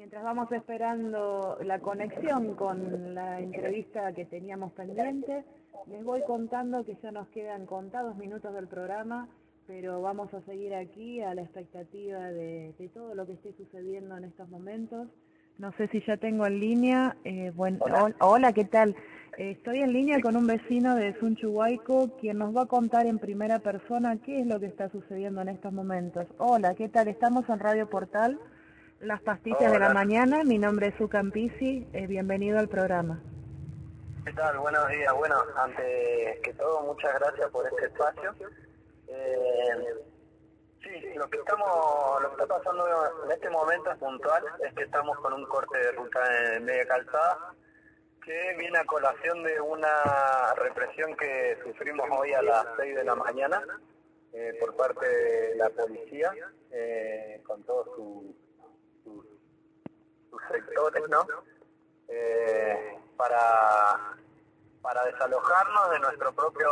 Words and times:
Mientras 0.00 0.24
vamos 0.24 0.50
esperando 0.50 1.58
la 1.62 1.78
conexión 1.78 2.54
con 2.54 3.14
la 3.14 3.38
entrevista 3.38 4.14
que 4.14 4.24
teníamos 4.24 4.72
pendiente, 4.72 5.44
les 5.88 6.02
voy 6.02 6.22
contando 6.26 6.86
que 6.86 6.96
ya 7.02 7.12
nos 7.12 7.28
quedan 7.28 7.66
contados 7.66 8.16
minutos 8.16 8.54
del 8.54 8.66
programa, 8.66 9.28
pero 9.66 10.00
vamos 10.00 10.32
a 10.32 10.40
seguir 10.46 10.74
aquí 10.74 11.20
a 11.20 11.34
la 11.34 11.42
expectativa 11.42 12.18
de, 12.30 12.72
todo 12.94 13.14
lo 13.14 13.26
que 13.26 13.34
esté 13.34 13.52
sucediendo 13.52 14.16
en 14.16 14.24
estos 14.24 14.48
momentos. 14.48 15.06
No 15.58 15.70
sé 15.72 15.86
si 15.88 16.02
ya 16.06 16.16
tengo 16.16 16.46
en 16.46 16.60
línea. 16.60 17.16
Eh, 17.24 17.52
bueno, 17.54 17.80
hola. 18.20 18.54
¿qué 18.54 18.64
tal? 18.64 18.96
Eh, 19.36 19.50
estoy 19.50 19.80
en 19.80 19.92
línea 19.92 20.22
con 20.22 20.34
un 20.34 20.46
vecino 20.46 20.96
de 20.96 21.12
Sunchuhuayco, 21.20 22.16
quien 22.18 22.38
nos 22.38 22.56
va 22.56 22.62
a 22.62 22.66
contar 22.66 23.04
en 23.04 23.18
primera 23.18 23.58
persona 23.58 24.16
qué 24.24 24.40
es 24.40 24.46
lo 24.46 24.60
que 24.60 24.66
está 24.66 24.88
sucediendo 24.88 25.42
en 25.42 25.50
estos 25.50 25.74
momentos. 25.74 26.26
Hola, 26.38 26.74
¿qué 26.74 26.88
tal? 26.88 27.08
Estamos 27.08 27.46
en 27.50 27.58
Radio 27.58 27.90
Portal 27.90 28.40
las 29.00 29.22
pastillas 29.22 29.72
de 29.72 29.78
la 29.78 29.94
mañana, 29.94 30.44
mi 30.44 30.58
nombre 30.58 30.88
es 30.88 30.94
Pisi, 31.32 31.88
eh, 31.92 32.06
bienvenido 32.06 32.58
al 32.58 32.68
programa. 32.68 33.20
¿Qué 34.24 34.32
tal? 34.34 34.58
Buenos 34.58 34.86
días. 34.88 35.12
Bueno, 35.14 35.36
antes 35.56 36.40
que 36.40 36.52
todo, 36.52 36.82
muchas 36.82 37.18
gracias 37.18 37.48
por 37.50 37.66
este 37.66 37.86
espacio. 37.86 38.34
Eh, 39.08 39.94
sí, 40.82 41.14
lo 41.16 41.28
que 41.30 41.38
estamos, 41.38 42.22
lo 42.22 42.36
que 42.36 42.42
está 42.42 42.58
pasando 42.58 42.86
en 43.24 43.32
este 43.32 43.48
momento 43.48 43.90
es 43.90 43.96
puntual, 43.96 44.44
es 44.66 44.74
que 44.74 44.84
estamos 44.84 45.18
con 45.20 45.32
un 45.32 45.46
corte 45.46 45.78
de 45.78 45.92
ruta 45.92 46.20
en 46.56 46.64
media 46.64 46.86
calzada 46.86 47.54
que 48.22 48.54
viene 48.58 48.78
a 48.78 48.84
colación 48.84 49.42
de 49.42 49.60
una 49.62 50.52
represión 50.56 51.16
que 51.16 51.56
sufrimos 51.64 52.06
hoy 52.10 52.34
a 52.34 52.42
las 52.42 52.66
6 52.76 52.96
de 52.96 53.04
la 53.04 53.14
mañana 53.14 53.62
eh, 54.34 54.58
por 54.60 54.76
parte 54.76 55.06
de 55.06 55.56
la 55.56 55.70
policía, 55.70 56.30
eh, 56.70 57.40
con 57.46 57.62
todo 57.62 57.84
su 57.96 58.36
sus, 60.30 60.40
sectores, 60.50 61.02
¿no? 61.08 61.26
Eh, 62.08 62.98
para, 63.16 64.16
para 64.82 65.04
desalojarnos 65.04 65.90
de 65.90 65.98
nuestro 66.00 66.32
propio 66.32 66.68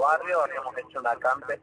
barrio, 0.00 0.42
habíamos 0.42 0.76
hecho 0.78 1.00
una 1.00 1.12
acampe 1.12 1.60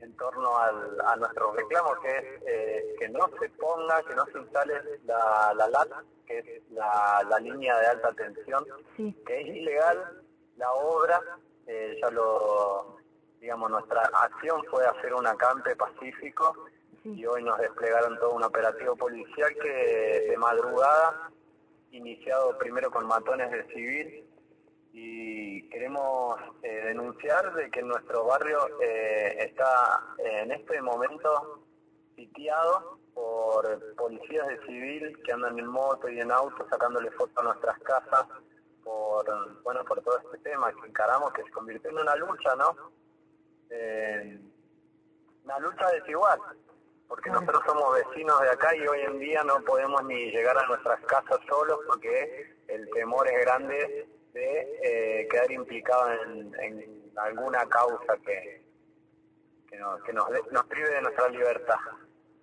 en 0.00 0.16
torno 0.16 0.56
al, 0.58 1.00
a 1.06 1.16
nuestro 1.16 1.52
reclamo, 1.52 2.00
que 2.00 2.16
es 2.16 2.24
eh, 2.46 2.96
que 2.98 3.08
no 3.10 3.28
se 3.38 3.48
ponga, 3.50 4.02
que 4.02 4.14
no 4.14 4.24
se 4.26 4.38
instale 4.38 4.74
la, 5.04 5.52
la 5.54 5.68
LAT, 5.68 5.90
que 6.26 6.38
es 6.38 6.70
la, 6.70 7.22
la 7.28 7.38
línea 7.38 7.78
de 7.78 7.86
alta 7.86 8.12
tensión, 8.12 8.64
que 8.96 9.40
es 9.40 9.46
ilegal 9.46 10.22
la 10.56 10.72
obra, 10.72 11.20
eh, 11.66 11.98
ya 12.00 12.10
lo, 12.10 12.98
digamos, 13.40 13.70
nuestra 13.70 14.02
acción 14.02 14.62
fue 14.70 14.84
hacer 14.86 15.14
un 15.14 15.26
acampe 15.26 15.74
pacífico 15.74 16.66
y 17.04 17.24
hoy 17.24 17.42
nos 17.42 17.58
desplegaron 17.58 18.18
todo 18.18 18.32
un 18.32 18.44
operativo 18.44 18.96
policial 18.96 19.54
que 19.54 20.26
de 20.28 20.36
madrugada, 20.36 21.30
iniciado 21.92 22.56
primero 22.58 22.90
con 22.90 23.06
matones 23.06 23.50
de 23.50 23.66
civil, 23.72 24.24
y 24.92 25.68
queremos 25.68 26.40
eh, 26.62 26.82
denunciar 26.86 27.54
de 27.54 27.70
que 27.70 27.82
nuestro 27.82 28.24
barrio 28.24 28.58
eh, 28.80 29.36
está 29.38 30.14
en 30.18 30.50
este 30.50 30.82
momento 30.82 31.64
sitiado 32.16 32.98
por 33.14 33.94
policías 33.94 34.48
de 34.48 34.66
civil 34.66 35.22
que 35.24 35.32
andan 35.32 35.58
en 35.58 35.66
moto 35.66 36.08
y 36.08 36.20
en 36.20 36.32
auto 36.32 36.66
sacándole 36.68 37.10
fotos 37.12 37.38
a 37.38 37.42
nuestras 37.42 37.78
casas 37.80 38.26
por 38.82 39.62
bueno 39.62 39.84
por 39.84 40.02
todo 40.02 40.18
este 40.18 40.38
tema 40.38 40.72
que 40.72 40.88
encaramos 40.88 41.32
que 41.32 41.44
se 41.44 41.50
convirtió 41.50 41.90
en 41.90 41.98
una 41.98 42.16
lucha 42.16 42.54
no 42.56 42.76
eh, 43.70 44.40
una 45.44 45.58
lucha 45.60 45.88
desigual 45.90 46.40
porque 47.10 47.28
nosotros 47.28 47.60
somos 47.66 47.92
vecinos 47.92 48.40
de 48.40 48.50
acá 48.50 48.74
y 48.76 48.86
hoy 48.86 49.00
en 49.00 49.18
día 49.18 49.42
no 49.42 49.60
podemos 49.64 50.04
ni 50.04 50.30
llegar 50.30 50.56
a 50.56 50.66
nuestras 50.68 51.00
casas 51.06 51.40
solos 51.48 51.80
porque 51.88 52.54
el 52.68 52.88
temor 52.90 53.26
es 53.28 53.40
grande 53.44 54.08
de 54.32 54.78
eh, 54.84 55.28
quedar 55.28 55.50
implicado 55.50 56.12
en, 56.12 57.10
alguna 57.16 57.66
causa 57.68 58.16
que, 58.24 58.62
que, 59.68 59.76
nos, 59.76 60.00
que 60.04 60.12
nos, 60.12 60.28
nos, 60.52 60.64
prive 60.66 60.88
de 60.88 61.02
nuestra 61.02 61.28
libertad. 61.28 61.76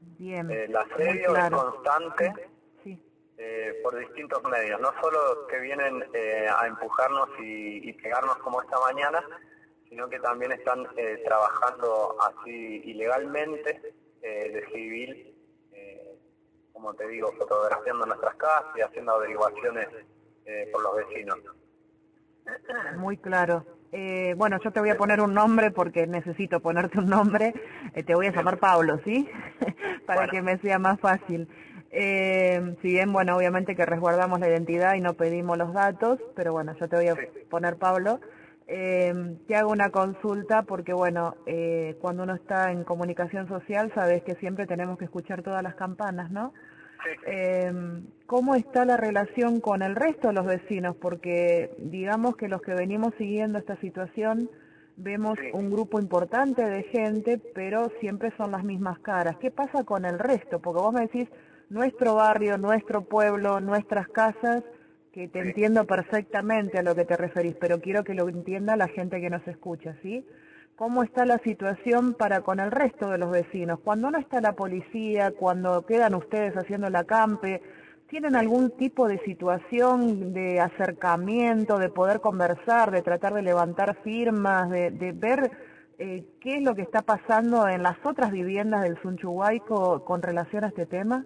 Bien. 0.01 0.51
el 0.51 0.75
asedio 0.75 1.35
es 1.35 1.49
constante 1.49 2.33
eh, 3.37 3.79
por 3.81 3.97
distintos 3.97 4.43
medios, 4.43 4.81
no 4.81 4.91
solo 5.01 5.47
que 5.47 5.59
vienen 5.59 6.03
eh, 6.13 6.47
a 6.53 6.67
empujarnos 6.67 7.29
y, 7.39 7.89
y, 7.89 7.93
pegarnos 7.93 8.37
como 8.39 8.61
esta 8.61 8.77
mañana, 8.81 9.23
sino 9.87 10.09
que 10.09 10.19
también 10.19 10.51
están 10.51 10.85
trabajando 11.23 12.17
así 12.21 12.81
ilegalmente 12.83 13.93
eh, 14.21 14.51
de 14.53 14.65
civil, 14.73 15.35
eh, 15.71 16.17
como 16.73 16.93
te 16.93 17.07
digo, 17.07 17.31
fotografiando 17.33 18.05
nuestras 18.05 18.35
casas 18.35 18.75
y 18.75 18.81
haciendo 18.81 19.13
averiguaciones 19.13 19.87
eh, 20.45 20.69
por 20.71 20.81
los 20.81 20.95
vecinos. 20.95 21.37
Muy 22.97 23.17
claro. 23.17 23.65
bueno, 24.37 24.59
yo 24.63 24.71
te 24.71 24.79
voy 24.79 24.89
a 24.89 24.97
poner 24.97 25.19
un 25.21 25.33
nombre 25.33 25.71
porque 25.71 26.07
necesito 26.07 26.59
ponerte 26.59 26.99
un 26.99 27.07
nombre. 27.07 27.53
te 28.05 28.15
voy 28.15 28.27
a 28.27 28.31
llamar 28.31 28.57
Pablo, 28.57 28.99
¿sí? 29.03 29.29
Para 30.05 30.27
que 30.27 30.41
me 30.41 30.57
sea 30.59 30.79
más 30.79 30.99
fácil. 30.99 31.47
si 31.91 32.87
bien, 32.87 33.11
bueno, 33.11 33.35
obviamente 33.35 33.75
que 33.75 33.85
resguardamos 33.85 34.39
la 34.39 34.47
identidad 34.49 34.95
y 34.95 35.01
no 35.01 35.15
pedimos 35.15 35.57
los 35.57 35.73
datos, 35.73 36.19
pero 36.35 36.53
bueno, 36.53 36.73
yo 36.79 36.87
te 36.87 36.95
voy 36.95 37.07
a 37.07 37.15
poner 37.49 37.75
Pablo. 37.77 38.21
Eh, 38.67 39.37
te 39.47 39.55
hago 39.55 39.71
una 39.71 39.91
consulta 39.91 40.63
porque, 40.63 40.93
bueno, 40.93 41.35
eh, 41.45 41.95
cuando 42.01 42.23
uno 42.23 42.35
está 42.35 42.71
en 42.71 42.83
comunicación 42.83 43.47
social, 43.47 43.91
sabes 43.95 44.23
que 44.23 44.35
siempre 44.35 44.67
tenemos 44.67 44.97
que 44.97 45.05
escuchar 45.05 45.41
todas 45.41 45.63
las 45.63 45.75
campanas, 45.75 46.31
¿no? 46.31 46.53
Eh, 47.25 47.71
¿Cómo 48.25 48.55
está 48.55 48.83
la 48.83 48.97
relación 48.97 49.61
con 49.61 49.81
el 49.81 49.95
resto 49.95 50.27
de 50.27 50.33
los 50.33 50.45
vecinos? 50.45 50.95
Porque 50.97 51.71
digamos 51.77 52.35
que 52.35 52.49
los 52.49 52.61
que 52.61 52.73
venimos 52.73 53.13
siguiendo 53.17 53.57
esta 53.57 53.77
situación 53.77 54.49
vemos 54.97 55.37
un 55.53 55.69
grupo 55.69 55.99
importante 56.01 56.65
de 56.65 56.83
gente, 56.83 57.39
pero 57.53 57.89
siempre 58.01 58.33
son 58.35 58.51
las 58.51 58.63
mismas 58.63 58.99
caras. 58.99 59.37
¿Qué 59.37 59.51
pasa 59.51 59.83
con 59.85 60.03
el 60.05 60.19
resto? 60.19 60.59
Porque 60.59 60.81
vos 60.81 60.93
me 60.93 61.01
decís, 61.01 61.29
nuestro 61.69 62.15
barrio, 62.15 62.57
nuestro 62.57 63.03
pueblo, 63.03 63.61
nuestras 63.61 64.07
casas, 64.09 64.63
que 65.17 65.27
te 65.27 65.39
entiendo 65.39 65.85
perfectamente 65.85 66.77
a 66.77 66.83
lo 66.83 66.93
que 66.93 67.03
te 67.03 67.17
referís, 67.17 67.55
pero 67.59 67.81
quiero 67.81 68.03
que 68.03 68.13
lo 68.13 68.29
entienda 68.29 68.75
la 68.75 68.87
gente 68.87 69.19
que 69.19 69.31
nos 69.31 69.47
escucha, 69.47 69.95
¿sí? 70.03 70.23
¿Cómo 70.75 71.01
está 71.01 71.25
la 71.25 71.39
situación 71.39 72.13
para 72.13 72.41
con 72.41 72.59
el 72.59 72.69
resto 72.69 73.09
de 73.09 73.17
los 73.17 73.31
vecinos? 73.31 73.79
Cuando 73.79 74.11
no 74.11 74.19
está 74.19 74.41
la 74.41 74.53
policía, 74.53 75.31
cuando 75.31 75.87
quedan 75.87 76.13
ustedes 76.13 76.55
haciendo 76.55 76.91
la 76.91 77.03
campe, 77.05 77.63
¿tienen 78.07 78.35
algún 78.35 78.69
tipo 78.77 79.07
de 79.07 79.17
situación 79.25 80.33
de 80.33 80.59
acercamiento, 80.59 81.79
de 81.79 81.89
poder 81.89 82.21
conversar, 82.21 82.91
de 82.91 83.01
tratar 83.01 83.33
de 83.33 83.41
levantar 83.41 83.97
firmas, 84.03 84.69
de, 84.69 85.13
ver 85.15 85.49
eh, 85.97 86.25
qué 86.39 86.57
es 86.57 86.61
lo 86.61 86.75
que 86.75 86.83
está 86.83 87.01
pasando 87.01 87.67
en 87.67 87.81
las 87.81 87.97
otras 88.05 88.31
viviendas 88.31 88.83
del 88.83 89.01
Sunchuhuayco 89.01 90.05
con 90.05 90.21
relación 90.21 90.63
a 90.63 90.67
este 90.67 90.85
tema? 90.85 91.25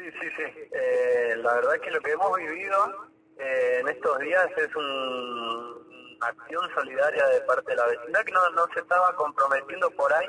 Sí, 0.00 0.10
sí, 0.18 0.28
sí. 0.34 0.68
Eh, 0.72 1.34
la 1.36 1.54
verdad 1.56 1.74
es 1.74 1.82
que 1.82 1.90
lo 1.90 2.00
que 2.00 2.12
hemos 2.12 2.34
vivido 2.38 3.10
eh, 3.38 3.80
en 3.80 3.88
estos 3.88 4.18
días 4.20 4.48
es 4.56 4.74
una 4.74 6.26
acción 6.26 6.74
solidaria 6.74 7.26
de 7.26 7.40
parte 7.42 7.70
de 7.70 7.76
la 7.76 7.86
vecindad 7.86 8.24
que 8.24 8.32
no, 8.32 8.50
no 8.50 8.64
se 8.72 8.80
estaba 8.80 9.14
comprometiendo 9.16 9.90
por 9.90 10.10
ahí. 10.14 10.26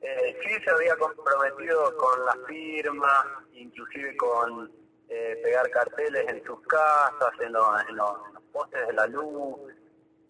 Eh, 0.00 0.36
sí 0.42 0.60
se 0.64 0.70
había 0.70 0.96
comprometido 0.96 1.96
con 1.96 2.24
las 2.24 2.36
firmas, 2.48 3.24
inclusive 3.52 4.16
con 4.16 4.72
eh, 5.08 5.40
pegar 5.44 5.70
carteles 5.70 6.28
en 6.28 6.42
sus 6.44 6.60
casas, 6.66 7.32
en, 7.38 7.54
en, 7.88 7.96
los 7.96 8.12
postes 8.52 8.88
de 8.88 8.92
la 8.92 9.06
luz, 9.06 9.72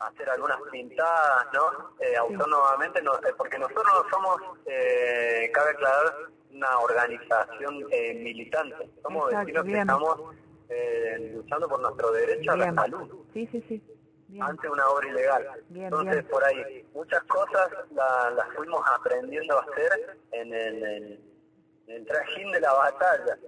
hacer 0.01 0.29
algunas 0.29 0.61
pintadas, 0.71 1.47
¿no? 1.55 1.95
Eh, 1.99 2.15
autónomamente, 2.17 3.01
no, 3.01 3.13
porque 3.39 3.59
nosotros 3.59 3.87
no 3.87 4.11
somos, 4.11 4.37
cabe 4.67 5.71
aclarar, 5.71 6.29
una 6.55 6.79
organización 6.79 7.87
eh, 7.91 8.15
militante. 8.15 8.91
Somos 9.03 9.31
vecinos 9.31 9.65
que 9.65 9.79
estamos 9.79 10.21
eh, 10.69 11.33
luchando 11.35 11.69
por 11.69 11.81
nuestro 11.81 12.13
derecho 12.13 12.53
a 12.53 12.57
la 12.57 12.75
salud. 12.75 13.25
Sí, 13.33 13.49
sí, 13.53 13.65
sí. 13.69 13.83
Ante 14.41 14.69
una 14.69 14.87
obra 14.87 15.09
ilegal. 15.09 15.47
Entonces, 15.75 16.25
por 16.25 16.43
ahí, 16.45 16.87
muchas 16.95 17.23
cosas 17.25 17.69
las 17.93 18.49
fuimos 18.57 18.81
aprendiendo 18.99 19.59
a 19.59 19.63
hacer 19.63 20.17
en 20.33 20.55
el, 20.55 21.21
en 21.87 22.07
trajín 22.07 22.51
de 22.53 22.61
la 22.61 22.73
batalla. 22.73 23.39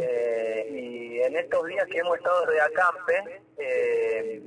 Eh, 0.00 0.66
y 0.70 1.20
en 1.20 1.36
estos 1.36 1.66
días 1.66 1.86
que 1.86 1.98
hemos 1.98 2.16
estado 2.16 2.46
de 2.46 2.60
acampe, 2.60 3.42
eh, 3.58 4.42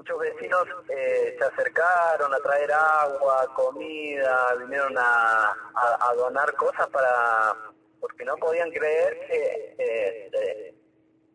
muchos 0.00 0.18
vecinos 0.18 0.66
eh, 0.88 1.36
se 1.38 1.44
acercaron 1.44 2.32
a 2.32 2.38
traer 2.38 2.72
agua, 2.72 3.46
comida, 3.54 4.54
vinieron 4.58 4.96
a, 4.96 5.54
a, 5.74 6.14
donar 6.14 6.54
cosas 6.54 6.88
para 6.88 7.54
porque 8.00 8.24
no 8.24 8.34
podían 8.36 8.70
creer 8.70 9.20
que 9.26 9.74
eh, 9.78 10.74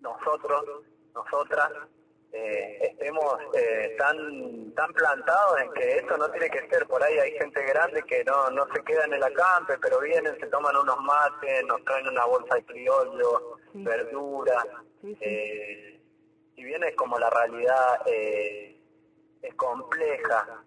nosotros, 0.01 0.63
nosotras, 1.13 1.69
eh, 2.31 2.79
estemos 2.81 3.37
eh, 3.53 3.95
tan 3.99 4.73
tan 4.73 4.91
plantados 4.93 5.61
en 5.61 5.71
que 5.73 5.97
esto 5.97 6.17
no 6.17 6.27
tiene 6.31 6.49
que 6.49 6.67
ser. 6.67 6.87
Por 6.87 7.03
ahí 7.03 7.19
hay 7.19 7.31
gente 7.33 7.63
grande 7.65 8.01
que 8.01 8.23
no, 8.23 8.49
no 8.49 8.65
se 8.73 8.83
queda 8.83 9.05
en 9.05 9.13
el 9.13 9.23
acampe, 9.23 9.77
pero 9.77 9.99
vienen, 9.99 10.39
se 10.39 10.47
toman 10.47 10.75
unos 10.75 10.97
mates, 11.01 11.63
nos 11.67 11.83
traen 11.83 12.07
una 12.07 12.25
bolsa 12.25 12.55
de 12.55 12.65
criollo, 12.65 13.57
verduras. 13.75 14.65
Eh, 15.21 15.94
si 16.55 16.63
bien 16.63 16.83
es 16.83 16.95
como 16.95 17.17
la 17.19 17.29
realidad 17.29 18.01
es 18.05 19.53
compleja, 19.55 20.63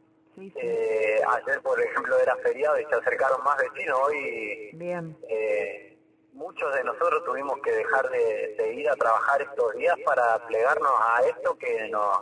eh, 0.55 1.21
ayer, 1.29 1.61
por 1.63 1.81
ejemplo, 1.81 2.17
era 2.19 2.37
feriado 2.37 2.79
y 2.79 2.85
se 2.85 2.95
acercaron 2.95 3.43
más 3.43 3.57
vecinos. 3.59 3.99
Hoy 4.05 4.71
Bien. 4.75 5.17
Eh, 5.29 5.99
muchos 6.33 6.73
de 6.75 6.85
nosotros 6.85 7.25
tuvimos 7.25 7.61
que 7.63 7.73
dejar 7.73 8.09
de, 8.11 8.75
ir 8.75 8.89
a 8.89 8.95
trabajar 8.95 9.43
estos 9.43 9.75
días 9.75 9.97
para 10.05 10.47
plegarnos 10.47 10.93
a 11.01 11.23
esto 11.23 11.57
que 11.59 11.89
nos, 11.89 12.19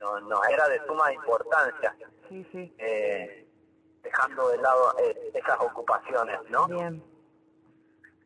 nos, 0.00 0.48
era 0.48 0.68
de 0.68 0.84
suma 0.86 1.12
importancia. 1.12 1.96
Sí, 2.28 2.46
sí. 2.52 2.74
Eh, 2.78 3.46
dejando 4.02 4.48
de 4.48 4.58
lado 4.58 4.94
eh, 4.98 5.30
esas 5.34 5.58
ocupaciones, 5.60 6.38
¿no? 6.50 6.66
Bien. 6.66 7.02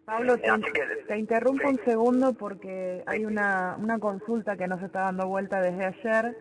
Pablo, 0.04 0.36
te, 0.38 1.18
interrumpo 1.18 1.68
un 1.68 1.80
segundo 1.84 2.34
porque 2.34 3.02
hay 3.06 3.24
una, 3.24 3.76
una 3.80 3.98
consulta 3.98 4.56
que 4.56 4.68
nos 4.68 4.82
está 4.82 5.02
dando 5.02 5.26
vuelta 5.26 5.60
desde 5.62 5.84
ayer 5.84 6.36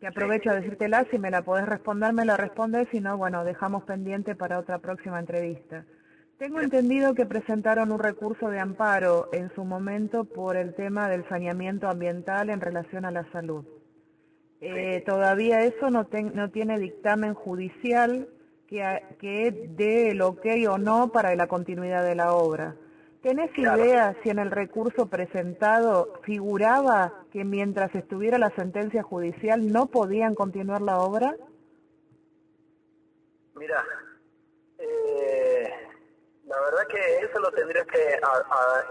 que 0.00 0.08
aprovecho 0.08 0.50
a 0.50 0.54
decírtela, 0.54 1.06
si 1.10 1.18
me 1.18 1.30
la 1.30 1.42
podés 1.42 1.66
responder, 1.66 2.12
me 2.12 2.24
la 2.24 2.36
respondes, 2.36 2.88
si 2.90 3.00
no, 3.00 3.16
bueno, 3.16 3.44
dejamos 3.44 3.84
pendiente 3.84 4.34
para 4.34 4.58
otra 4.58 4.78
próxima 4.78 5.18
entrevista. 5.18 5.84
Tengo 6.38 6.60
entendido 6.60 7.14
que 7.14 7.26
presentaron 7.26 7.92
un 7.92 8.00
recurso 8.00 8.48
de 8.48 8.58
amparo 8.58 9.28
en 9.32 9.54
su 9.54 9.64
momento 9.64 10.24
por 10.24 10.56
el 10.56 10.74
tema 10.74 11.08
del 11.08 11.26
saneamiento 11.28 11.88
ambiental 11.88 12.50
en 12.50 12.60
relación 12.60 13.04
a 13.04 13.12
la 13.12 13.30
salud. 13.30 13.64
Eh, 14.60 15.02
todavía 15.06 15.62
eso 15.62 15.90
no, 15.90 16.08
no 16.34 16.50
tiene 16.50 16.78
dictamen 16.78 17.34
judicial 17.34 18.28
que, 18.66 18.82
que 19.20 19.68
dé 19.76 20.10
el 20.10 20.22
ok 20.22 20.46
o 20.68 20.78
no 20.78 21.12
para 21.12 21.34
la 21.36 21.46
continuidad 21.46 22.04
de 22.04 22.14
la 22.14 22.32
obra. 22.32 22.74
¿Tenés 23.24 23.56
idea 23.56 24.14
si 24.22 24.28
en 24.28 24.38
el 24.38 24.50
recurso 24.50 25.06
presentado 25.06 26.20
figuraba 26.24 27.24
que 27.32 27.42
mientras 27.42 27.94
estuviera 27.94 28.36
la 28.36 28.50
sentencia 28.50 29.02
judicial 29.02 29.72
no 29.72 29.86
podían 29.86 30.34
continuar 30.34 30.82
la 30.82 30.98
obra? 30.98 31.34
Mira, 33.54 33.82
eh, 34.76 35.70
la 36.44 36.60
verdad 36.60 36.86
que 36.86 37.24
eso 37.24 37.40
lo 37.40 37.50
tendrías 37.52 37.86
que 37.86 38.20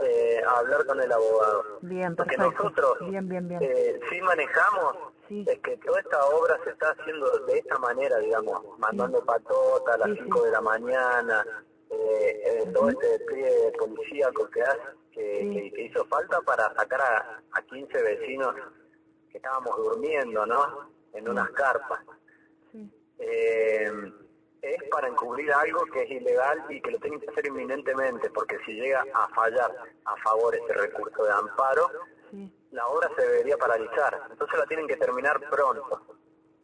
eh, 0.02 0.42
hablar 0.48 0.84
con 0.88 1.00
el 1.00 1.12
abogado. 1.12 1.64
Bien, 1.82 2.16
Porque 2.16 2.36
nosotros 2.36 3.08
bien, 3.08 3.30
bien, 3.30 3.48
bien. 3.48 3.62
Eh, 3.62 4.00
sí 4.10 4.20
manejamos 4.20 4.96
es 5.30 5.60
que 5.60 5.78
toda 5.78 6.00
esta 6.00 6.26
obra 6.26 6.60
se 6.64 6.72
está 6.72 6.90
haciendo 6.90 7.30
de 7.46 7.60
esta 7.60 7.78
manera, 7.78 8.18
digamos, 8.18 8.80
mandando 8.80 9.24
patota 9.24 9.94
a 9.94 9.98
las 9.98 10.18
5 10.18 10.44
de 10.44 10.52
la 10.52 10.62
mañana, 10.62 11.46
eh, 12.06 12.72
todo 12.74 12.90
este 12.90 13.08
despliegue 13.08 13.72
policíaco 13.78 14.50
que, 14.50 14.64
que, 15.12 15.72
que, 15.74 15.82
hizo 15.84 16.06
falta 16.06 16.42
para 16.42 16.74
sacar 16.76 17.02
a, 17.02 17.42
a 17.52 17.62
15 17.62 18.02
vecinos 18.02 18.56
que 19.32 19.38
estábamos 19.38 19.76
durmiendo, 19.78 20.46
¿no? 20.46 20.90
En 21.14 21.30
unas 21.30 21.50
carpas. 21.52 22.00
Eh, 23.20 23.92
es 24.62 24.84
para 24.90 25.10
encubrir 25.10 25.52
algo 25.52 25.86
que 25.88 26.04
es 26.04 26.12
ilegal 26.12 26.64
y 26.70 26.82
que 26.82 26.92
lo 26.92 27.00
tienen 27.00 27.20
que 27.20 27.30
hacer 27.30 27.48
inminentemente, 27.48 28.30
porque 28.30 28.58
si 28.66 28.74
llega 28.74 29.06
a 29.14 29.28
fallar 29.30 29.72
a 30.06 30.16
favor 30.18 30.56
ese 30.56 30.74
recurso 30.74 31.24
de 31.24 31.32
amparo, 31.32 31.90
la 32.72 32.88
obra 32.88 33.10
se 33.16 33.28
debería 33.28 33.58
paralizar. 33.58 34.28
Entonces 34.32 34.58
la 34.58 34.66
tienen 34.66 34.88
que 34.88 34.96
terminar 34.96 35.40
pronto. 35.50 36.02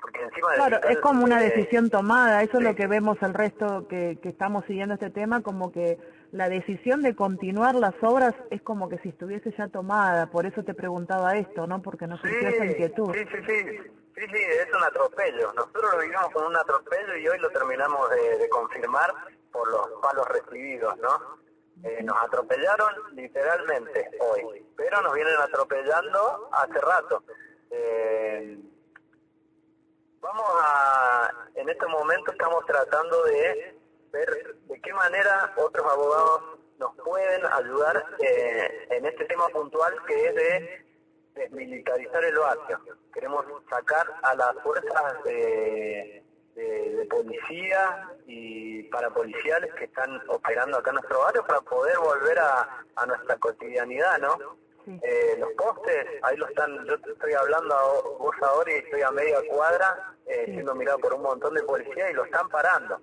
Porque 0.01 0.21
encima 0.21 0.53
claro, 0.55 0.79
es 0.87 0.97
como 0.99 1.23
una 1.23 1.39
decisión 1.39 1.89
tomada, 1.89 2.41
eso 2.41 2.57
es 2.57 2.63
lo 2.63 2.75
que 2.75 2.87
vemos 2.87 3.17
el 3.21 3.33
resto 3.33 3.87
que, 3.87 4.17
que 4.21 4.29
estamos 4.29 4.63
siguiendo 4.65 4.93
este 4.93 5.09
tema, 5.09 5.41
como 5.41 5.71
que 5.71 5.97
la 6.31 6.47
decisión 6.47 7.01
de 7.01 7.15
continuar 7.15 7.75
las 7.75 7.95
obras 8.01 8.35
es 8.51 8.61
como 8.61 8.87
que 8.87 8.99
si 8.99 9.09
estuviese 9.09 9.53
ya 9.57 9.67
tomada, 9.67 10.27
por 10.27 10.45
eso 10.45 10.63
te 10.63 10.73
preguntaba 10.73 11.35
esto, 11.35 11.65
¿no? 11.65 11.81
Porque 11.81 12.07
no 12.07 12.17
surgió 12.17 12.49
esa 12.49 12.65
inquietud. 12.65 13.13
Sí, 13.13 13.25
sí, 13.31 13.37
sí, 13.47 13.77
sí, 14.15 14.21
sí, 14.31 14.37
es 14.37 14.67
un 14.75 14.83
atropello. 14.83 15.51
Nosotros 15.53 15.91
lo 15.93 15.99
vivimos 15.99 16.29
con 16.31 16.45
un 16.45 16.55
atropello 16.55 17.15
y 17.17 17.27
hoy 17.27 17.39
lo 17.39 17.49
terminamos 17.49 18.09
de, 18.11 18.47
confirmar 18.49 19.11
por 19.51 19.69
los 19.71 19.87
palos 20.01 20.27
recibidos, 20.27 20.95
¿no? 20.97 21.39
Eh, 21.83 22.03
nos 22.03 22.17
atropellaron 22.23 22.93
literalmente 23.13 24.11
hoy, 24.19 24.65
pero 24.75 25.01
nos 25.01 25.13
vienen 25.13 25.35
atropellando 25.41 26.49
hace 26.51 26.79
rato. 26.79 27.23
Eh, 27.71 28.59
Vamos 30.21 30.45
a, 30.63 31.31
en 31.56 31.69
este 31.69 31.86
momento 31.88 32.31
estamos 32.31 32.66
tratando 32.66 33.24
de 33.24 33.80
ver 34.12 34.56
de 34.68 34.81
qué 34.81 34.94
manera 34.94 35.54
otros 35.56 35.86
abogados 35.92 36.60
nos 36.77 36.94
pueden 36.98 37.45
ayudar 37.45 38.06
eh, 38.19 38.88
en 38.89 39.06
este 39.06 39.25
tema 39.25 39.48
puntual 39.48 39.94
que 40.06 40.25
es 40.27 40.36
de 40.36 40.86
desmilitarizar 41.36 42.24
el 42.25 42.38
oaxio. 42.38 42.80
Queremos 43.13 43.45
sacar 43.69 44.07
a 44.24 44.36
las 44.36 44.54
fuerzas 44.62 45.24
de, 45.24 46.24
de, 46.56 47.07
policía 47.10 48.10
y 48.27 48.83
parapoliciales 48.83 49.74
que 49.75 49.86
están 49.86 50.21
operando 50.27 50.77
acá 50.77 50.89
en 50.89 50.95
nuestro 50.95 51.19
barrio 51.19 51.45
para 51.45 51.62
poder 51.62 51.98
volver 51.98 52.39
a 52.39 53.06
nuestra 53.06 53.38
cotidianidad, 53.38 54.18
¿no? 54.19 54.38
Eh, 55.01 55.36
los 55.38 55.51
postes, 55.53 56.07
ahí 56.24 56.36
lo 56.38 56.47
están, 56.47 56.83
yo 56.86 57.00
te 57.01 57.12
estoy 57.12 57.33
hablando 57.33 57.75
a 57.75 57.83
vos 58.18 58.36
ahora 58.41 58.71
y 58.71 58.75
estoy 58.75 59.01
a 59.01 59.12
media 59.12 59.38
cuadra 59.47 60.15
eh, 60.25 60.45
siendo 60.45 60.74
mirado 60.74 60.97
por 60.97 61.13
un 61.13 61.21
montón 61.21 61.53
de 61.53 61.63
policías 61.63 62.09
y 62.09 62.13
lo 62.13 62.25
están 62.25 62.50
parando. 62.50 63.00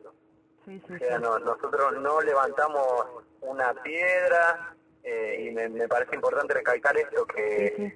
o 0.67 0.99
sea, 0.99 1.19
nosotros 1.19 1.97
no 2.01 2.21
levantamos 2.23 3.25
una 3.41 3.73
piedra 3.83 4.75
eh, 5.05 5.47
y 5.47 5.51
me, 5.53 5.87
parece 5.87 6.17
importante 6.17 6.55
recalcar 6.55 6.97
esto, 6.97 7.25
que 7.27 7.95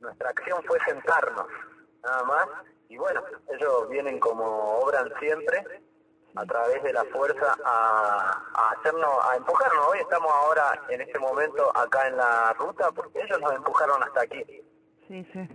nuestra 0.00 0.30
acción 0.30 0.62
fue 0.64 0.78
sentarnos, 0.86 1.46
nada 2.04 2.22
más. 2.22 2.46
Y 2.88 2.96
bueno, 2.96 3.22
ellos 3.52 3.88
vienen 3.88 4.20
como 4.20 4.78
obran 4.78 5.12
siempre, 5.18 5.64
a 6.38 6.46
través 6.46 6.82
de 6.84 6.92
la 6.92 7.04
fuerza 7.06 7.56
a, 7.64 8.70
hacernos, 8.70 9.10
a 9.28 9.36
empujarnos. 9.36 9.86
Hoy 9.90 9.98
estamos 9.98 10.30
ahora, 10.32 10.80
en 10.88 11.00
este 11.00 11.18
momento, 11.18 11.76
acá 11.76 12.06
en 12.06 12.16
la 12.16 12.52
ruta 12.52 12.92
porque 12.92 13.20
ellos 13.22 13.40
nos 13.40 13.54
empujaron 13.54 14.00
hasta 14.04 14.22
aquí. 14.22 14.44
Sí, 15.08 15.26
sí. 15.32 15.48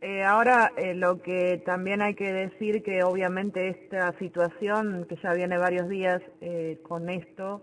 Eh, 0.00 0.22
ahora, 0.22 0.72
eh, 0.76 0.94
lo 0.94 1.20
que 1.22 1.60
también 1.66 2.02
hay 2.02 2.14
que 2.14 2.32
decir 2.32 2.84
que 2.84 3.02
obviamente 3.02 3.68
esta 3.68 4.16
situación, 4.18 5.06
que 5.08 5.16
ya 5.16 5.32
viene 5.32 5.58
varios 5.58 5.88
días 5.88 6.22
eh, 6.40 6.80
con 6.82 7.08
esto, 7.08 7.62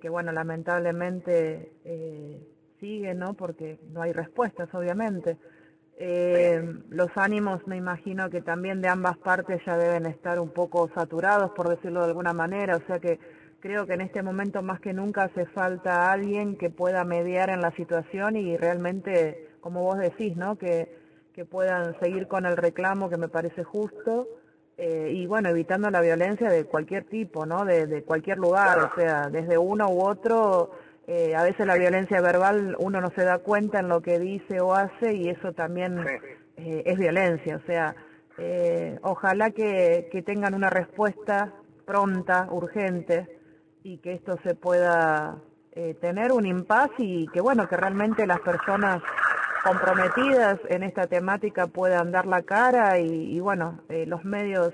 que 0.00 0.08
bueno, 0.08 0.32
lamentablemente 0.32 1.70
sigue, 2.80 3.14
¿no? 3.14 3.34
Porque 3.34 3.78
no 3.90 4.00
hay 4.00 4.12
respuestas, 4.12 4.72
obviamente. 4.74 5.36
Eh, 5.98 6.62
los 6.90 7.08
ánimos 7.16 7.66
me 7.66 7.76
imagino 7.76 8.28
que 8.28 8.42
también 8.42 8.82
de 8.82 8.88
ambas 8.88 9.16
partes 9.16 9.62
ya 9.66 9.78
deben 9.78 10.04
estar 10.04 10.38
un 10.38 10.50
poco 10.50 10.90
saturados, 10.94 11.52
por 11.52 11.68
decirlo 11.68 12.00
de 12.00 12.08
alguna 12.08 12.34
manera, 12.34 12.76
o 12.76 12.86
sea 12.86 12.98
que 12.98 13.18
creo 13.60 13.86
que 13.86 13.94
en 13.94 14.02
este 14.02 14.22
momento 14.22 14.60
más 14.62 14.78
que 14.80 14.92
nunca 14.92 15.24
hace 15.24 15.46
falta 15.46 16.12
alguien 16.12 16.56
que 16.56 16.68
pueda 16.68 17.04
mediar 17.04 17.48
en 17.48 17.62
la 17.62 17.70
situación 17.72 18.36
y 18.36 18.58
realmente, 18.58 19.48
como 19.60 19.82
vos 19.82 19.98
decís, 19.98 20.36
¿no? 20.36 20.56
que, 20.56 20.94
que 21.34 21.46
puedan 21.46 21.98
seguir 21.98 22.28
con 22.28 22.44
el 22.44 22.58
reclamo 22.58 23.08
que 23.08 23.16
me 23.16 23.28
parece 23.28 23.64
justo 23.64 24.28
eh, 24.76 25.10
y 25.14 25.26
bueno, 25.26 25.48
evitando 25.48 25.90
la 25.90 26.02
violencia 26.02 26.50
de 26.50 26.66
cualquier 26.66 27.04
tipo, 27.04 27.46
¿no? 27.46 27.64
de, 27.64 27.86
de 27.86 28.02
cualquier 28.02 28.36
lugar, 28.36 28.78
o 28.78 28.94
sea, 28.94 29.30
desde 29.30 29.56
uno 29.56 29.88
u 29.88 30.02
otro 30.02 30.72
eh, 31.08 31.36
a 31.36 31.44
veces 31.44 31.64
la 31.66 31.76
violencia 31.76 32.20
verbal 32.20 32.74
uno 32.80 33.00
no 33.00 33.10
se 33.10 33.24
da 33.24 33.38
cuenta 33.38 33.78
en 33.78 33.88
lo 33.88 34.02
que 34.02 34.18
dice 34.18 34.60
o 34.60 34.74
hace 34.74 35.14
y 35.14 35.28
eso 35.28 35.52
también 35.52 36.04
eh, 36.56 36.82
es 36.84 36.98
violencia. 36.98 37.56
O 37.56 37.66
sea, 37.66 37.94
eh, 38.38 38.98
ojalá 39.02 39.50
que, 39.50 40.08
que 40.10 40.22
tengan 40.22 40.54
una 40.54 40.68
respuesta 40.68 41.52
pronta, 41.84 42.48
urgente 42.50 43.38
y 43.84 43.98
que 43.98 44.14
esto 44.14 44.36
se 44.42 44.54
pueda 44.54 45.36
tener 46.00 46.32
un 46.32 46.46
impas 46.46 46.88
y 46.96 47.28
que 47.28 47.40
bueno, 47.42 47.68
que 47.68 47.76
realmente 47.76 48.26
las 48.26 48.40
personas 48.40 49.02
comprometidas 49.62 50.58
en 50.70 50.82
esta 50.82 51.06
temática 51.06 51.66
puedan 51.66 52.10
dar 52.10 52.24
la 52.24 52.40
cara 52.40 52.98
y, 52.98 53.36
y 53.36 53.40
bueno, 53.40 53.80
los 53.90 54.24
medios 54.24 54.72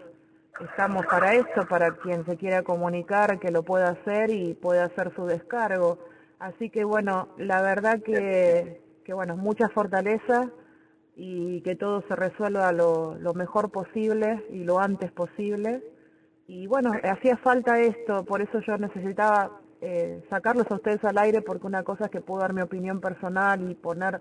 estamos 0.61 1.05
para 1.07 1.35
esto, 1.35 1.67
para 1.67 1.91
quien 1.97 2.25
se 2.25 2.37
quiera 2.37 2.63
comunicar 2.63 3.41
que 3.41 3.51
lo 3.51 3.65
pueda 3.65 3.89
hacer 3.89 4.31
y 4.31 4.55
pueda 4.55 4.85
hacer 4.85 5.13
su 5.17 5.27
descargo. 5.27 5.99
Así 6.43 6.71
que 6.71 6.83
bueno, 6.83 7.29
la 7.39 7.63
verdad 7.63 8.03
que, 8.03 8.83
que 9.05 9.15
bueno, 9.15 9.37
mucha 9.37 9.69
fortaleza 9.69 10.51
y 11.15 11.61
que 11.61 11.77
todo 11.77 12.03
se 12.09 12.17
resuelva 12.17 12.73
lo, 12.73 13.15
lo 13.15 13.33
mejor 13.33 13.71
posible 13.71 14.45
y 14.51 14.65
lo 14.65 14.81
antes 14.81 15.13
posible. 15.13 15.85
Y 16.49 16.67
bueno, 16.67 16.91
hacía 17.05 17.37
falta 17.37 17.79
esto, 17.79 18.25
por 18.25 18.43
eso 18.43 18.59
yo 18.67 18.77
necesitaba 18.77 19.61
eh, 19.81 20.21
sacarlos 20.31 20.69
a 20.69 20.75
ustedes 20.75 21.05
al 21.05 21.19
aire 21.19 21.43
porque 21.43 21.69
una 21.69 21.85
cosa 21.85 22.07
es 22.07 22.11
que 22.11 22.21
puedo 22.21 22.41
dar 22.41 22.55
mi 22.55 22.63
opinión 22.63 23.01
personal 23.01 23.71
y 23.71 23.77
poner 23.77 24.21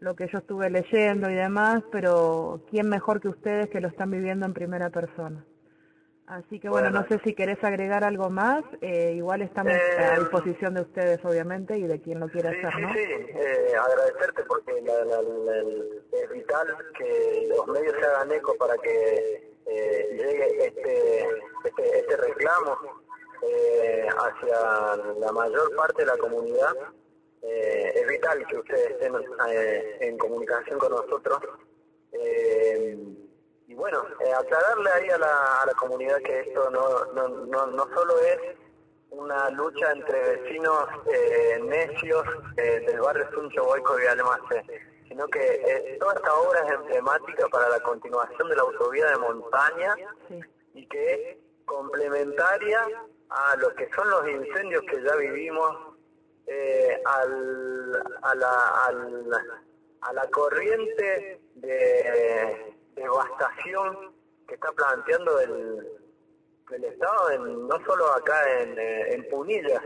lo 0.00 0.16
que 0.16 0.26
yo 0.32 0.38
estuve 0.38 0.70
leyendo 0.70 1.28
y 1.28 1.34
demás, 1.34 1.82
pero 1.92 2.62
¿quién 2.70 2.88
mejor 2.88 3.20
que 3.20 3.28
ustedes 3.28 3.68
que 3.68 3.82
lo 3.82 3.88
están 3.88 4.10
viviendo 4.10 4.46
en 4.46 4.54
primera 4.54 4.88
persona? 4.88 5.44
Así 6.28 6.60
que 6.60 6.68
bueno, 6.68 6.90
no 6.90 7.06
sé 7.08 7.18
si 7.24 7.32
querés 7.34 7.62
agregar 7.64 8.04
algo 8.04 8.28
más, 8.28 8.62
eh, 8.82 9.14
igual 9.16 9.40
estamos 9.40 9.72
a 9.72 10.14
eh, 10.14 10.18
disposición 10.18 10.74
de 10.74 10.82
ustedes 10.82 11.24
obviamente 11.24 11.78
y 11.78 11.86
de 11.86 12.02
quien 12.02 12.20
lo 12.20 12.28
quiera 12.28 12.50
hacer, 12.50 12.78
¿no? 12.80 12.92
Sí, 12.92 13.00
sí, 13.02 13.26
eh, 13.34 13.72
agradecerte 13.80 14.42
porque 14.44 14.72
es 14.76 16.30
vital 16.30 16.76
que 16.98 17.48
los 17.48 17.66
medios 17.68 17.94
se 17.98 18.06
hagan 18.06 18.30
eco 18.32 18.54
para 18.58 18.76
que 18.76 19.56
llegue 19.66 20.66
este, 20.66 21.28
este, 21.64 21.98
este 22.00 22.16
reclamo 22.18 22.76
hacia 24.18 24.96
la 25.18 25.32
mayor 25.32 25.74
parte 25.76 26.02
de 26.02 26.06
la 26.08 26.18
comunidad. 26.18 26.74
es 27.40 28.06
vital 28.06 28.46
que 28.48 28.58
ustedes 28.58 28.90
estén 28.90 29.14
en 30.00 30.18
comunicación 30.18 30.78
con 30.78 30.90
nosotros 30.90 31.40
bueno, 33.90 34.04
eh, 34.20 34.32
aclararle 34.34 34.90
ahí 34.90 35.08
a 35.08 35.18
la, 35.18 35.62
a 35.62 35.66
la 35.66 35.72
comunidad 35.72 36.18
que 36.18 36.40
esto 36.40 36.70
no, 36.70 37.06
no, 37.14 37.28
no, 37.46 37.66
no 37.68 37.88
solo 37.94 38.18
es 38.20 38.38
una 39.10 39.48
lucha 39.50 39.92
entre 39.92 40.36
vecinos 40.36 40.88
eh, 41.10 41.58
necios 41.62 42.22
eh, 42.58 42.84
del 42.86 43.00
barrio 43.00 43.26
Suncho 43.32 43.64
Boico 43.64 43.98
y 43.98 44.06
Almacén, 44.06 44.62
sino 45.08 45.26
que 45.28 45.96
toda 45.98 46.14
esta 46.14 46.34
obra 46.34 46.60
es 46.66 46.72
emblemática 46.72 47.48
para 47.48 47.70
la 47.70 47.80
continuación 47.80 48.48
de 48.50 48.56
la 48.56 48.62
autovía 48.62 49.06
de 49.06 49.16
montaña 49.16 49.94
y 50.74 50.86
que 50.86 51.14
es 51.14 51.38
complementaria 51.64 52.86
a 53.30 53.56
lo 53.56 53.74
que 53.74 53.88
son 53.96 54.10
los 54.10 54.28
incendios 54.28 54.82
que 54.90 55.02
ya 55.02 55.16
vivimos, 55.16 55.76
al, 57.04 58.02
a, 58.22 58.34
la, 58.34 58.84
al, 58.86 59.30
a 60.02 60.12
la 60.12 60.30
corriente 60.30 61.40
de 61.54 62.77
devastación 62.98 64.14
que 64.46 64.54
está 64.54 64.72
planteando 64.72 65.40
el, 65.40 66.00
el 66.70 66.84
Estado, 66.84 67.30
en, 67.30 67.68
no 67.68 67.84
solo 67.84 68.12
acá 68.12 68.60
en, 68.60 68.78
eh, 68.78 69.14
en 69.14 69.28
Punilla, 69.28 69.82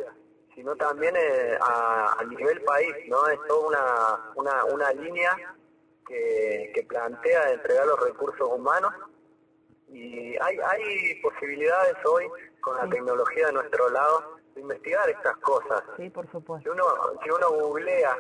sino 0.55 0.77
también 0.77 1.15
eh, 1.17 1.59
a, 1.61 2.17
a, 2.19 2.25
nivel 2.25 2.61
país, 2.63 2.95
¿no? 3.09 3.27
Es 3.29 3.39
toda 3.49 3.69
una, 3.69 4.33
una, 4.37 4.65
una 4.67 4.93
línea 4.93 5.55
que, 6.07 6.73
que 6.75 6.83
plantea 6.85 7.53
entregar 7.53 7.87
los 7.87 8.01
recursos 8.01 8.49
humanos 8.51 8.93
y 9.89 10.37
hay, 10.39 10.59
hay 10.59 11.21
posibilidades 11.23 11.97
hoy 12.07 12.29
con 12.61 12.77
la 12.77 12.89
tecnología 12.89 13.47
de 13.47 13.53
nuestro 13.53 13.91
lado 13.91 14.37
de 14.55 14.61
investigar 14.61 15.09
estas 15.11 15.37
cosas. 15.39 15.83
Sí, 15.97 16.09
por 16.11 16.31
supuesto. 16.31 16.71
Si 16.71 16.75
uno, 16.75 16.85
si 17.23 17.31
uno 17.31 17.51
googlea 17.51 18.17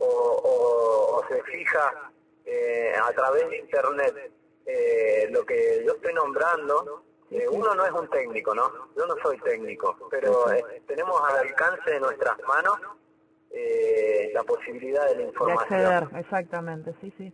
o, 0.00 0.06
o, 0.06 1.16
o, 1.16 1.28
se 1.28 1.42
fija 1.44 2.12
eh, 2.52 2.92
a 3.02 3.12
través 3.12 3.48
de 3.48 3.58
Internet 3.58 4.32
eh, 4.66 5.26
lo 5.30 5.44
que 5.44 5.82
yo 5.86 5.94
estoy 5.94 6.12
nombrando, 6.12 7.02
eh, 7.30 7.46
uno 7.50 7.74
no 7.74 7.84
es 7.84 7.92
un 7.92 8.08
técnico, 8.10 8.54
¿no? 8.54 8.70
Yo 8.96 9.06
no 9.06 9.16
soy 9.22 9.38
técnico, 9.40 9.96
pero 10.10 10.44
tenemos 10.86 11.20
al 11.22 11.48
alcance 11.48 11.90
de 11.90 12.00
nuestras 12.00 12.38
manos 12.46 12.78
la 14.34 14.42
posibilidad 14.44 15.06
de 15.08 15.16
la 15.16 15.22
información. 15.22 15.78
De 15.80 15.86
acceder, 15.86 16.20
exactamente, 16.20 16.94
sí, 17.00 17.12
sí. 17.18 17.32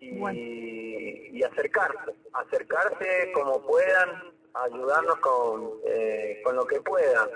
Y, 0.00 1.38
y 1.38 1.42
acercarse, 1.42 2.14
acercarse 2.32 3.32
como 3.32 3.64
puedan, 3.64 4.32
ayudarnos 4.54 5.16
con, 5.18 5.80
con 6.44 6.56
lo 6.56 6.66
que 6.66 6.80
puedan, 6.80 7.28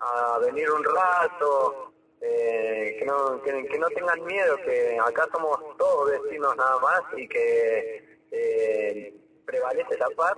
a 0.00 0.38
venir 0.38 0.70
un 0.70 0.84
rato, 0.84 1.92
eh, 2.20 2.96
que, 2.98 3.06
no, 3.06 3.42
que, 3.42 3.78
no 3.78 3.88
tengan 3.88 4.24
miedo, 4.24 4.56
que 4.64 4.98
acá 4.98 5.26
somos 5.32 5.56
todos 5.76 6.10
vecinos 6.10 6.54
nada 6.56 6.78
más 6.80 7.00
y 7.16 7.26
que 7.28 8.18
eh, 8.30 9.14
prevalece 9.44 9.96
la 9.98 10.08
paz 10.16 10.34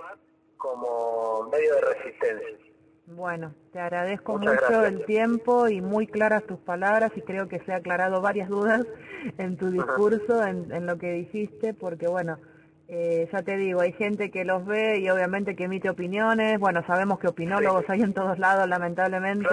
como 0.57 1.49
medio 1.51 1.75
de 1.75 1.81
resistencia. 1.81 2.57
Bueno, 3.05 3.53
te 3.73 3.79
agradezco 3.79 4.37
mucho 4.37 4.85
el 4.85 5.05
tiempo 5.05 5.67
y 5.67 5.81
muy 5.81 6.07
claras 6.07 6.45
tus 6.45 6.59
palabras 6.59 7.11
y 7.15 7.21
creo 7.21 7.49
que 7.49 7.59
se 7.59 7.73
ha 7.73 7.77
aclarado 7.77 8.21
varias 8.21 8.47
dudas 8.47 8.85
en 9.37 9.57
tu 9.57 9.71
discurso, 9.71 10.45
en, 10.45 10.71
en, 10.71 10.85
lo 10.85 10.97
que 10.97 11.11
dijiste, 11.11 11.73
porque 11.73 12.07
bueno, 12.07 12.39
eh, 12.87 13.29
ya 13.31 13.41
te 13.41 13.57
digo, 13.57 13.81
hay 13.81 13.93
gente 13.93 14.29
que 14.29 14.45
los 14.45 14.65
ve 14.65 14.99
y 14.99 15.09
obviamente 15.09 15.55
que 15.55 15.63
emite 15.65 15.89
opiniones, 15.89 16.59
bueno, 16.59 16.85
sabemos 16.85 17.19
que 17.19 17.27
opinólogos 17.27 17.85
hay 17.89 18.01
en 18.01 18.13
todos 18.13 18.37
lados 18.39 18.67
lamentablemente, 18.67 19.49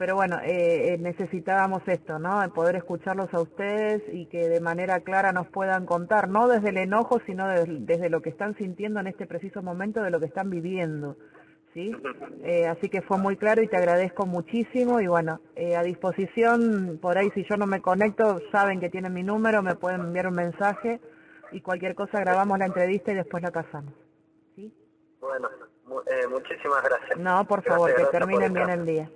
pero 0.00 0.14
bueno, 0.14 0.38
eh, 0.42 0.94
eh, 0.94 0.98
necesitábamos 0.98 1.82
esto, 1.86 2.18
¿no? 2.18 2.40
Poder 2.54 2.74
escucharlos 2.74 3.28
a 3.34 3.40
ustedes 3.42 4.02
y 4.10 4.24
que 4.24 4.48
de 4.48 4.58
manera 4.58 5.00
clara 5.00 5.30
nos 5.30 5.46
puedan 5.48 5.84
contar, 5.84 6.30
no 6.30 6.48
desde 6.48 6.70
el 6.70 6.78
enojo, 6.78 7.20
sino 7.26 7.46
desde, 7.46 8.08
lo 8.08 8.22
que 8.22 8.30
están 8.30 8.56
sintiendo 8.56 8.98
en 9.00 9.08
este 9.08 9.26
preciso 9.26 9.62
momento, 9.62 10.02
de 10.02 10.10
lo 10.10 10.18
que 10.18 10.24
están 10.24 10.48
viviendo, 10.48 11.18
¿sí? 11.74 11.94
Eh, 12.44 12.66
así 12.66 12.88
que 12.88 13.02
fue 13.02 13.18
muy 13.18 13.36
claro 13.36 13.60
y 13.60 13.68
te 13.68 13.76
agradezco 13.76 14.24
muchísimo 14.24 15.02
y 15.02 15.06
bueno, 15.06 15.42
eh, 15.54 15.76
a 15.76 15.82
disposición, 15.82 16.98
por 17.02 17.18
ahí 17.18 17.30
si 17.34 17.44
yo 17.44 17.58
no 17.58 17.66
me 17.66 17.82
conecto, 17.82 18.40
saben 18.52 18.80
que 18.80 18.88
tienen 18.88 19.12
mi 19.12 19.22
número, 19.22 19.62
me 19.62 19.74
pueden 19.74 20.00
enviar 20.00 20.28
un 20.28 20.34
mensaje 20.34 20.98
y 21.52 21.60
cualquier 21.60 21.94
cosa 21.94 22.20
grabamos 22.20 22.58
la 22.58 22.64
entrevista 22.64 23.12
y 23.12 23.16
después 23.16 23.42
la 23.42 23.50
casamos, 23.50 23.92
¿sí? 24.56 24.72
Bueno, 25.20 25.50
muchísimas 26.30 26.82
gracias. 26.84 27.18
No, 27.18 27.44
por 27.44 27.62
favor, 27.62 27.94
que 27.94 28.06
terminen 28.06 28.54
bien 28.54 28.70
el 28.70 28.86
día. 28.86 29.10